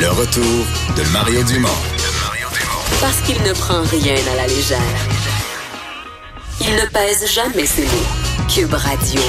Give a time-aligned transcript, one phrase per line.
[0.00, 0.66] Le retour
[0.96, 1.68] de Mario Dumont.
[3.00, 4.78] Parce qu'il ne prend rien à la légère.
[6.60, 8.46] Il ne pèse jamais ses mots.
[8.52, 9.20] Cube Radio.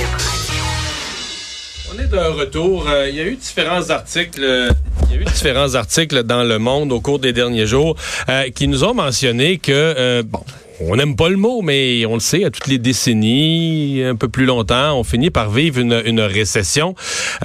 [1.94, 2.88] On est de retour.
[2.88, 4.44] Euh, il y a eu différents articles.
[4.44, 4.70] euh,
[5.10, 7.96] il y a eu différents articles dans le monde au cours des derniers jours
[8.30, 10.44] euh, qui nous ont mentionné que euh, bon.
[10.82, 14.30] On n'aime pas le mot, mais on le sait, à toutes les décennies, un peu
[14.30, 16.96] plus longtemps, on finit par vivre une, une récession.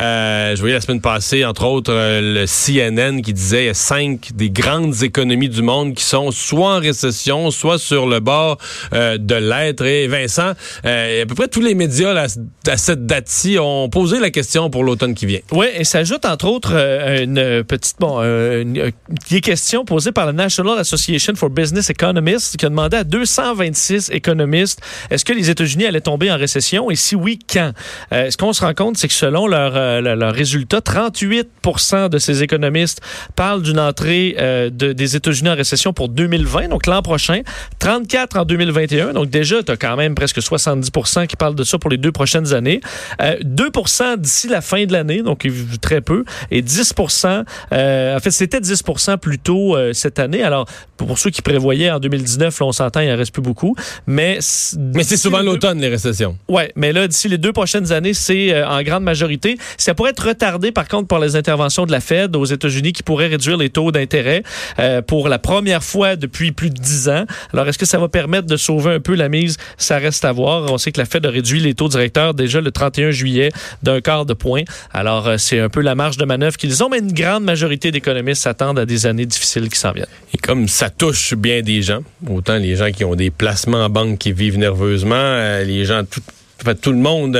[0.01, 4.51] Euh, je voyais la semaine passée, entre autres, euh, le CNN qui disait cinq des
[4.51, 8.59] grandes économies du monde qui sont soit en récession, soit sur le bord
[8.93, 9.85] euh, de l'être.
[9.85, 10.53] Et Vincent,
[10.85, 14.85] euh, à peu près tous les médias à cette date-ci ont posé la question pour
[14.85, 15.41] l'automne qui vient.
[15.53, 18.91] Oui, et s'ajoute entre autres euh, une petite bon, euh, une, euh,
[19.27, 23.05] qui est question posée par la National Association for Business Economists qui a demandé à
[23.25, 26.91] 226 économistes est-ce que les États-Unis allaient tomber en récession?
[26.91, 27.73] Et si oui, quand?
[28.13, 32.09] Euh, Ce qu'on se rend compte, c'est que selon leurs euh, leur- leurs résultats, 38%
[32.09, 33.01] de ces économistes
[33.37, 37.41] parlent d'une entrée euh, de- des États-Unis en récession pour 2020, donc l'an prochain,
[37.79, 40.91] 34 en 2021, donc déjà, tu as quand même presque 70
[41.29, 42.81] qui parlent de ça pour les deux prochaines années.
[43.23, 45.47] Euh, 2% d'ici la fin de l'année, donc
[45.81, 46.93] très peu, et 10
[47.73, 48.83] euh, en fait, c'était 10
[49.21, 50.43] plus tôt euh, cette année.
[50.43, 50.67] Alors,
[50.97, 53.75] pour ceux qui prévoyaient en 2019, là, on s'entend, en reste plus beaucoup.
[54.07, 54.39] Mais,
[54.95, 56.37] Mais c'est souvent l'automne, les récessions.
[56.49, 59.57] Ouais, mais là, d'ici les deux prochaines années, c'est euh, en grande majorité.
[59.77, 63.03] Ça pourrait être retardé, par contre, par les interventions de la Fed aux États-Unis qui
[63.03, 64.43] pourraient réduire les taux d'intérêt
[64.79, 67.25] euh, pour la première fois depuis plus de dix ans.
[67.53, 69.57] Alors, est-ce que ça va permettre de sauver un peu la mise?
[69.77, 70.71] Ça reste à voir.
[70.71, 73.51] On sait que la Fed a réduit les taux directeurs déjà le 31 juillet
[73.83, 74.63] d'un quart de point.
[74.93, 77.91] Alors, euh, c'est un peu la marge de manœuvre qu'ils ont, mais une grande majorité
[77.91, 80.07] d'économistes s'attendent à des années difficiles qui s'en viennent.
[80.33, 83.91] Et comme ça touche bien des gens, autant les gens qui ont des placements en
[83.91, 86.03] banque qui vivent nerveusement, euh, les gens
[86.73, 87.37] tout le monde,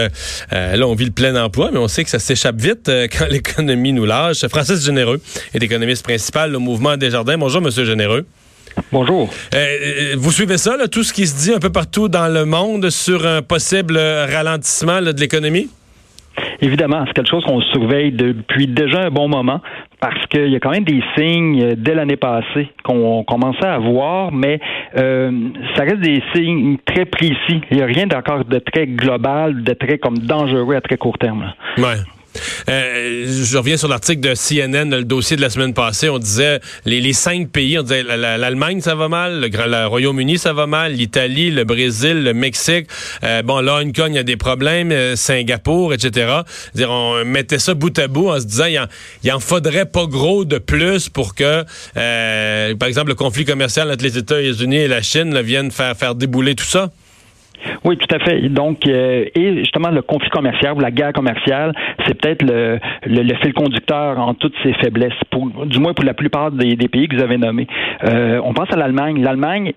[0.53, 3.09] euh, là, on vit le plein emploi, mais on sait que ça s'échappe vite euh,
[3.19, 4.47] quand l'économie nous lâche.
[4.49, 5.21] Francis Généreux
[5.55, 7.39] est économiste principal au mouvement Desjardins.
[7.39, 8.27] Bonjour, Monsieur Généreux.
[8.91, 9.33] Bonjour.
[9.55, 12.45] Euh, vous suivez ça, là, tout ce qui se dit un peu partout dans le
[12.45, 15.71] monde sur un possible ralentissement là, de l'économie?
[16.61, 19.61] Évidemment, c'est quelque chose qu'on surveille depuis déjà un bon moment
[20.01, 23.79] parce qu'il y a quand même des signes euh, dès l'année passée qu'on commençait à
[23.79, 24.61] voir, mais
[24.97, 25.31] euh,
[25.77, 27.63] ça reste des signes très précis.
[27.71, 31.19] Il n'y a rien d'encore de très global, de très comme dangereux à très court
[31.19, 31.53] terme.
[32.69, 36.09] Euh, je reviens sur l'article de CNN, le dossier de la semaine passée.
[36.09, 40.39] On disait les, cinq pays, on disait la- la- l'Allemagne, ça va mal, le, Royaume-Uni,
[40.39, 42.87] ça va mal, l'Italie, le Brésil, le Mexique.
[43.23, 46.41] Euh, bon, là, Hong Kong, il y a des problèmes, euh, Singapour, etc.
[46.75, 50.07] Dire, on mettait ça bout à bout en se disant, il en, en faudrait pas
[50.07, 51.65] gros de plus pour que,
[51.97, 56.15] euh, par exemple, le conflit commercial entre les États-Unis et la Chine vienne faire, faire
[56.15, 56.91] débouler tout ça.
[57.85, 58.49] Oui, tout à fait.
[58.49, 61.73] Donc, euh, et justement, le conflit commercial ou la guerre commerciale,
[62.07, 62.79] c'est peut-être le,
[63.43, 67.09] fil conducteur en toutes ses faiblesses, pour, du moins pour la plupart des, des pays
[67.09, 67.67] que vous avez nommés.
[68.05, 69.23] Euh, on pense à l'Allemagne.
[69.23, 69.73] L'Allemagne,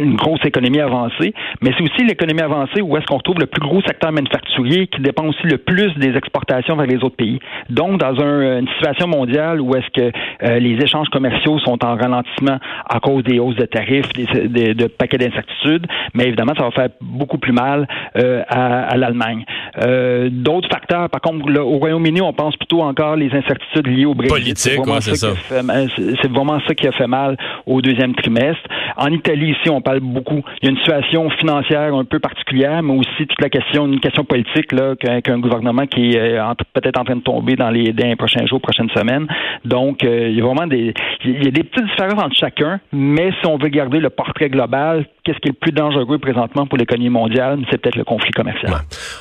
[0.00, 3.60] une grosse économie avancée, mais c'est aussi l'économie avancée où est-ce qu'on retrouve le plus
[3.60, 7.38] gros secteur manufacturier qui dépend aussi le plus des exportations vers les autres pays.
[7.68, 10.10] Donc, dans un- une situation mondiale où est-ce que
[10.42, 12.58] euh, les échanges commerciaux sont en ralentissement
[12.88, 16.88] à cause des hausses de tarifs, des, de paquets d'incertitudes, mais évidemment, ça va faire
[17.00, 19.44] beaucoup plus mal euh, à l'Allemagne.
[19.78, 24.04] Euh, D'autres facteurs, par contre, là, au Royaume-Uni, on pense plutôt encore les incertitudes liées
[24.04, 24.36] au Brexit.
[24.38, 26.28] Politique, vraiment ouais, c'est a ça.
[26.28, 27.36] vraiment ça qui a fait mal
[27.66, 28.62] au deuxième trimestre.
[28.96, 30.42] En Italie, ici, on parle beaucoup.
[30.62, 34.00] Il y a une situation financière un peu particulière, mais aussi toute la question, une
[34.00, 37.92] question politique, là, qu'un gouvernement qui est euh, peut-être en train de tomber dans les,
[37.92, 39.26] dans les prochains jours, prochaines semaines.
[39.64, 40.94] Donc, euh, il y a vraiment des,
[41.24, 44.48] il y a des petites différences entre chacun, mais si on veut garder le portrait
[44.48, 48.32] global, qu'est-ce qui est le plus dangereux présentement pour l'économie mondiale, c'est peut-être le conflit
[48.32, 48.72] commercial.
[48.72, 48.78] Ouais.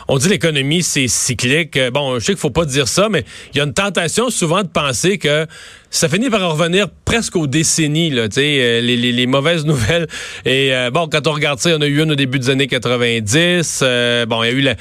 [0.07, 1.75] On dit l'économie, c'est cyclique.
[1.75, 4.29] Euh, Bon, je sais qu'il faut pas dire ça, mais il y a une tentation
[4.29, 5.45] souvent de penser que
[5.91, 10.07] ça finit par en revenir presque aux décennies, là, euh, les, les- les mauvaises nouvelles.
[10.45, 12.37] Et euh, bon, quand on regarde ça, il y en a eu une au début
[12.39, 13.79] des années 90.
[13.81, 14.75] euh, bon, il y a eu la,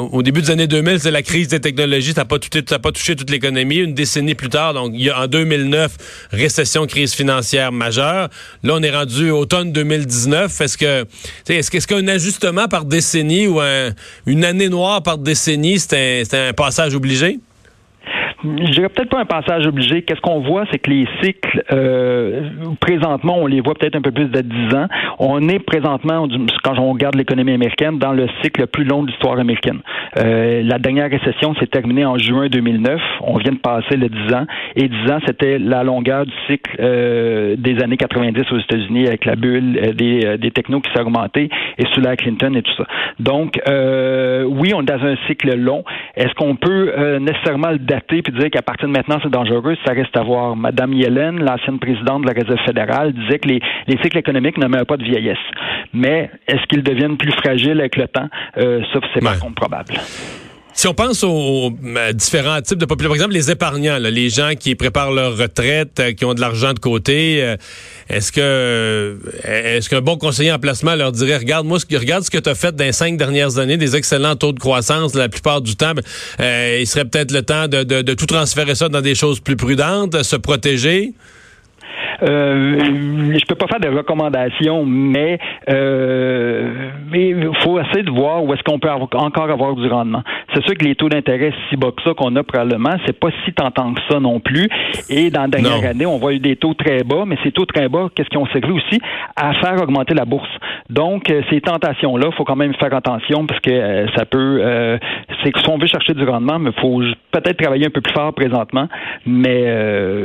[0.00, 2.12] au début des années 2000, c'est la crise des technologies.
[2.12, 3.76] Ça n'a pas, a pas touché toute l'économie.
[3.76, 5.96] Une décennie plus tard, donc y a en 2009,
[6.32, 8.28] récession, crise financière majeure.
[8.62, 10.60] Là, on est rendu automne 2019.
[10.60, 11.04] Est-ce que,
[11.48, 13.90] est-ce, est-ce qu'un ajustement par décennie ou un-
[14.26, 17.38] une année noire par décennie, c'est un passage obligé?
[18.42, 20.02] Je dirais peut-être pas un passage obligé.
[20.02, 22.48] Qu'est-ce qu'on voit, c'est que les cycles, euh,
[22.80, 24.86] présentement, on les voit peut-être un peu plus de 10 ans.
[25.18, 26.26] On est présentement,
[26.62, 29.80] quand on regarde l'économie américaine, dans le cycle le plus long de l'histoire américaine.
[30.18, 33.00] Euh, la dernière récession s'est terminée en juin 2009.
[33.22, 34.46] On vient de passer le 10 ans.
[34.76, 39.24] Et 10 ans, c'était la longueur du cycle euh, des années 90 aux États-Unis avec
[39.24, 41.48] la bulle euh, des, euh, des technos qui s'est augmentée
[41.78, 42.84] et sous la Clinton et tout ça.
[43.18, 45.84] Donc, euh, oui, on est dans un cycle long.
[46.16, 48.22] Est-ce qu'on peut nécessairement le dater?
[48.30, 50.56] Puis dire qu'à partir de maintenant, c'est dangereux, ça reste à voir.
[50.56, 54.66] Madame Yellen, l'ancienne présidente de la Réserve fédérale, disait que les, les cycles économiques ne
[54.66, 55.38] meurent pas de vieillesse.
[55.92, 58.28] Mais est-ce qu'ils deviennent plus fragiles avec le temps?
[58.58, 59.94] Euh, ça, c'est pas probable.
[60.72, 64.52] Si on pense aux, euh, différents types de populations, par exemple les épargnants, les gens
[64.58, 67.56] qui préparent leur retraite, euh, qui ont de l'argent de côté, euh,
[68.08, 72.38] est-ce que est-ce qu'un bon conseiller en placement leur dirait regarde moi regarde ce que
[72.38, 75.60] tu as fait dans les cinq dernières années, des excellents taux de croissance la plupart
[75.60, 75.92] du temps,
[76.38, 79.56] ben, il serait peut-être le temps de, de, tout transférer ça dans des choses plus
[79.56, 81.12] prudentes, se protéger?
[82.22, 82.78] Euh,
[83.38, 85.38] je peux pas faire de recommandations, mais
[85.68, 90.22] euh, il faut essayer de voir où est-ce qu'on peut encore avoir du rendement.
[90.54, 93.28] C'est sûr que les taux d'intérêt si bas que ça qu'on a probablement, c'est pas
[93.44, 94.68] si tentant que ça non plus.
[95.08, 97.66] Et dans la dernière année, on voit eu des taux très bas, mais ces taux
[97.66, 99.00] très bas, qu'est-ce qu'ils ont servi aussi?
[99.36, 100.50] À faire augmenter la bourse.
[100.88, 104.60] Donc euh, ces tentations-là, il faut quand même faire attention parce que euh, ça peut,
[104.60, 104.98] euh,
[105.42, 107.00] c'est que si on veut chercher du rendement, mais faut
[107.30, 108.88] peut-être travailler un peu plus fort présentement,
[109.26, 109.50] mais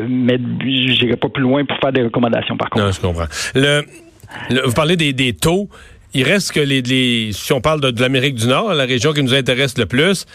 [0.10, 2.86] mais j'irai pas plus loin pour faire des recommandations, par contre.
[2.86, 3.28] Non, je comprends.
[4.66, 5.70] Vous parlez des, taux.
[6.14, 9.34] Il reste que les, si on parle de, l'Amérique du Nord, la région qui nous
[9.34, 10.26] intéresse le plus,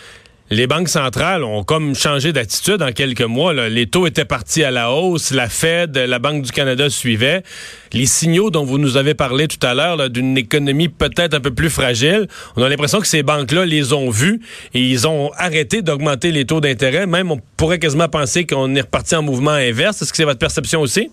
[0.52, 3.55] les banques centrales ont comme changé d'attitude en quelques mois.
[3.69, 7.44] Les taux étaient partis à la hausse, la Fed, la Banque du Canada suivait.
[7.93, 11.52] Les signaux dont vous nous avez parlé tout à l'heure d'une économie peut-être un peu
[11.52, 12.26] plus fragile,
[12.56, 14.41] on a l'impression que ces banques-là les ont vus
[14.75, 17.06] et ils ont arrêté d'augmenter les taux d'intérêt.
[17.06, 20.02] Même on pourrait quasiment penser qu'on est reparti en mouvement inverse.
[20.02, 21.11] Est-ce que c'est votre perception aussi?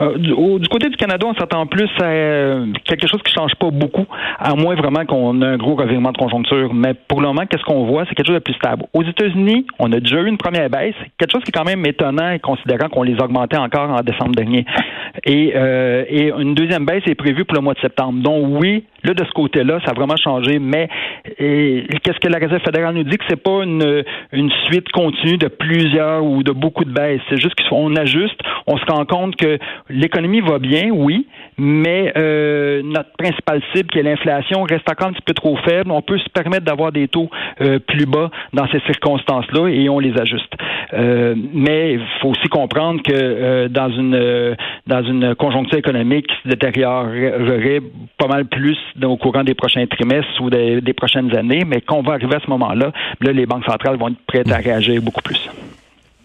[0.00, 3.70] Euh, du, côté du Canada, on s'attend plus à euh, quelque chose qui change pas
[3.70, 4.06] beaucoup,
[4.38, 6.72] à moins vraiment qu'on ait un gros revirement de conjoncture.
[6.74, 8.04] Mais pour le moment, qu'est-ce qu'on voit?
[8.08, 8.84] C'est quelque chose de plus stable.
[8.92, 11.84] Aux États-Unis, on a déjà eu une première baisse, quelque chose qui est quand même
[11.86, 14.64] étonnant, considérant qu'on les augmentait encore en décembre dernier.
[15.26, 18.22] Et, euh, et une deuxième baisse est prévue pour le mois de septembre.
[18.22, 20.58] Donc oui, là, de ce côté-là, ça a vraiment changé.
[20.58, 20.88] Mais
[21.38, 23.18] qu'est-ce que la Réserve fédérale nous dit?
[23.18, 27.20] Que c'est pas une, une suite continue de plusieurs ou de beaucoup de baisses.
[27.28, 28.40] C'est juste qu'on ajuste.
[28.66, 31.26] On se rend compte que l'économie va bien, oui,
[31.58, 35.90] mais euh, notre principale cible, qui est l'inflation, reste encore un petit peu trop faible.
[35.90, 37.30] On peut se permettre d'avoir des taux
[37.60, 40.52] euh, plus bas dans ces circonstances-là et on les ajuste.
[40.94, 44.56] Euh, mais il faut aussi comprendre que dans une
[44.86, 47.80] dans une conjoncture économique qui se détériorerait
[48.18, 52.02] pas mal plus au courant des prochains trimestres ou des, des prochaines années, mais qu'on
[52.02, 55.22] va arriver à ce moment-là, là, les banques centrales vont être prêtes à réagir beaucoup
[55.22, 55.50] plus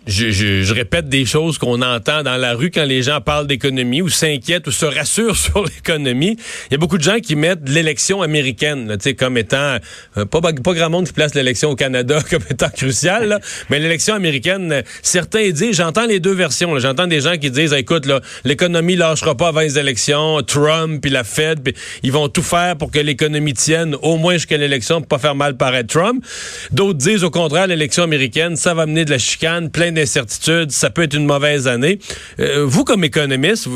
[0.07, 3.45] je, je, je, répète des choses qu'on entend dans la rue quand les gens parlent
[3.45, 6.37] d'économie ou s'inquiètent ou se rassurent sur l'économie.
[6.69, 9.77] Il y a beaucoup de gens qui mettent l'élection américaine là, comme étant
[10.17, 14.15] euh, pas, pas grand monde qui place l'élection au Canada comme étant cruciale, mais l'élection
[14.15, 16.79] américaine, certains disent, j'entends les deux versions.
[16.79, 18.07] J'entends des gens qui disent, écoute,
[18.45, 22.77] l'économie lâchera pas avant les élections, Trump puis la Fed, pis ils vont tout faire
[22.77, 26.23] pour que l'économie tienne au moins jusqu'à l'élection pour pas faire mal paraître Trump.
[26.71, 30.89] D'autres disent au contraire, l'élection américaine, ça va mener de la chicane, plein d'incertitudes, ça
[30.89, 31.99] peut être une mauvaise année.
[32.39, 33.67] Euh, vous, comme économiste,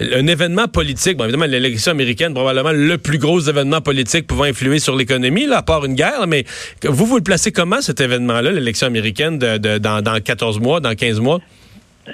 [0.00, 4.78] un événement politique, bon, évidemment, l'élection américaine, probablement le plus gros événement politique pouvant influer
[4.78, 6.44] sur l'économie, à part une guerre, mais
[6.84, 11.20] vous, vous le placez comment, cet événement-là, l'élection américaine, dans, dans 14 mois, dans 15
[11.20, 11.40] mois?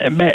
[0.01, 0.31] Eh ben,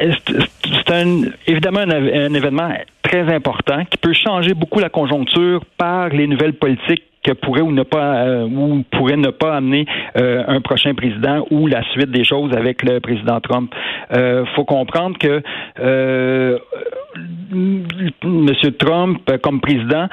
[0.87, 1.05] c'est
[1.47, 2.73] évidemment un, événement
[3.03, 7.71] très important qui peut changer beaucoup la conjoncture par les nouvelles politiques que pourrait ou
[7.71, 9.85] ne pas euh, ou pourrait ne pas amener
[10.17, 13.73] euh, un prochain président ou la suite des choses avec le président Trump.
[14.13, 15.41] Euh, faut comprendre que
[15.79, 16.57] euh,
[17.53, 18.55] M.
[18.79, 20.07] Trump, comme président,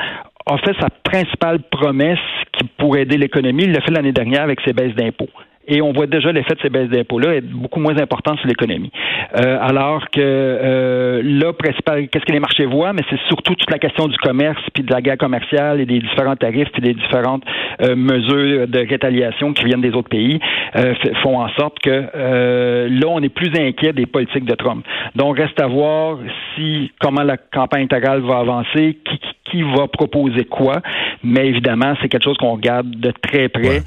[0.47, 2.19] a fait sa principale promesse
[2.53, 3.65] qui pourrait aider l'économie.
[3.65, 5.29] Il l'a fait l'année dernière avec ses baisses d'impôts
[5.69, 8.91] et on voit déjà l'effet de ces baisses d'impôts-là être beaucoup moins important sur l'économie.
[9.37, 13.79] Euh, alors que euh, là, qu'est-ce que les marchés voient, mais c'est surtout toute la
[13.79, 17.45] question du commerce, puis de la guerre commerciale et des différents tarifs, puis des différentes
[17.83, 20.41] euh, mesures de rétaliation qui viennent des autres pays,
[20.77, 24.85] euh, font en sorte que euh, là, on est plus inquiet des politiques de Trump.
[25.15, 26.19] Donc, reste à voir
[26.55, 30.81] si comment la campagne intégrale va avancer, qui, qui va proposer quoi,
[31.23, 33.83] mais évidemment, c'est quelque chose qu'on regarde de très près,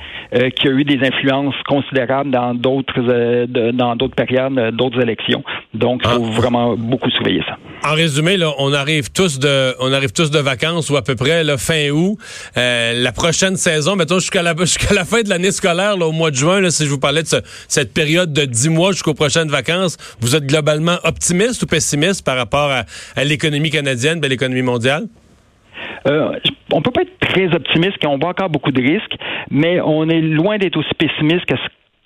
[0.55, 5.43] qui a eu des influences considérable dans d'autres euh, dans d'autres périodes, euh, d'autres élections.
[5.73, 6.41] Donc, il faut ah.
[6.41, 7.57] vraiment beaucoup surveiller ça.
[7.89, 11.15] En résumé, là, on arrive tous de on arrive tous de vacances ou à peu
[11.15, 12.17] près là, fin août.
[12.57, 16.11] Euh, la prochaine saison, mettons jusqu'à la jusqu'à la fin de l'année scolaire, là, au
[16.11, 17.27] mois de juin, là, si je vous parlais de
[17.67, 22.37] cette période de dix mois jusqu'aux prochaines vacances, vous êtes globalement optimiste ou pessimiste par
[22.37, 25.07] rapport à, l'économie canadienne, et l'économie mondiale?
[26.07, 26.39] Euh,
[26.71, 29.15] on peut pas être très optimiste, qu'on voit encore beaucoup de risques,
[29.49, 31.55] mais on est loin d'être aussi pessimiste que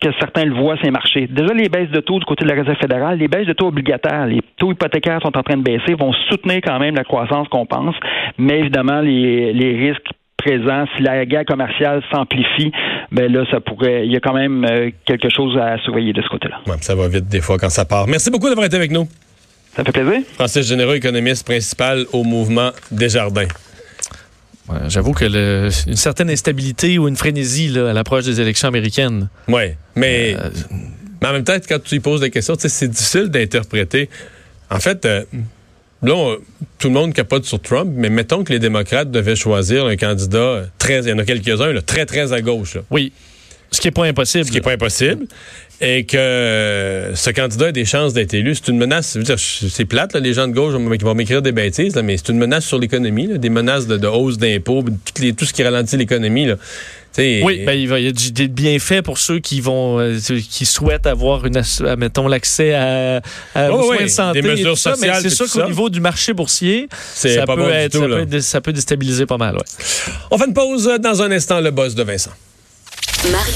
[0.02, 1.26] que certains le voient ces marchés.
[1.28, 3.68] Déjà, les baisses de taux du côté de la Réserve fédérale, les baisses de taux
[3.68, 7.48] obligataires, les taux hypothécaires sont en train de baisser, vont soutenir quand même la croissance
[7.48, 7.96] qu'on pense,
[8.38, 10.86] mais évidemment, les, les risques présent.
[10.96, 12.72] Si la guerre commerciale s'amplifie,
[13.12, 14.06] ben là, ça pourrait.
[14.06, 16.60] Il y a quand même euh, quelque chose à surveiller de ce côté-là.
[16.68, 18.08] Ouais, ça va vite des fois quand ça part.
[18.08, 19.08] Merci beaucoup d'avoir été avec nous.
[19.76, 20.22] Ça fait plaisir.
[20.36, 23.48] Francis Généreux, économiste principal au mouvement Desjardins.
[24.70, 28.68] Ouais, J'avoue que le- une certaine instabilité ou une frénésie là, à l'approche des élections
[28.68, 29.30] américaines.
[29.48, 30.50] Oui, mais, Euh,
[31.22, 34.10] mais en même temps, quand tu y poses des questions, c'est difficile d'interpréter.
[34.72, 35.24] En fait, euh,
[36.02, 36.38] là, on-
[36.80, 40.38] tout le monde capote sur Trump, mais mettons que les démocrates devaient choisir un candidat
[40.40, 42.76] euh, très, il y en a quelques-uns, très, très à gauche.
[42.76, 42.82] là.
[42.90, 43.12] oui.
[43.72, 44.46] Ce qui n'est pas impossible.
[44.46, 45.26] ce qui n'est pas impossible,
[45.82, 48.56] et que euh, ce candidat a des chances d'être élu.
[48.56, 49.18] C'est une menace,
[49.70, 52.30] c'est plate, là, les gens de gauche vont, vont m'écrire des bêtises, là, mais c'est
[52.30, 54.84] une menace sur l'économie, des menaces de, de hausse d'impôts,
[55.38, 56.48] tout, ce qui ralentit l'économie.
[57.18, 60.18] Oui, ben, il va- il y a des bienfaits pour ceux qui vont, euh,
[60.50, 63.22] qui souhaitent avoir une, euh, mettons, l'accès à,
[63.56, 64.42] à- Oh, aux oui, soins de santé.
[64.42, 67.56] des et mesures ça, sociales, mais c'est sûr qu'au niveau du marché boursier, ça, pas
[67.56, 68.04] peut bon être, du tout.
[68.04, 68.16] ça, là.
[68.26, 69.56] peut être- ça peut déstabiliser pas mal.
[69.56, 69.62] Ouais.
[70.32, 72.32] On fait une pause dans un instant, le boss de Vincent.
[73.32, 73.54] Mario